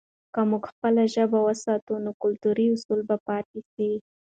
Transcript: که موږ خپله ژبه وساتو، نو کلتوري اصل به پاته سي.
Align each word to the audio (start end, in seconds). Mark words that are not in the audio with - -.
که 0.33 0.41
موږ 0.49 0.63
خپله 0.71 1.03
ژبه 1.13 1.39
وساتو، 1.43 1.93
نو 2.03 2.11
کلتوري 2.23 2.65
اصل 2.75 2.99
به 3.07 3.15
پاته 3.27 3.59
سي. 3.71 3.91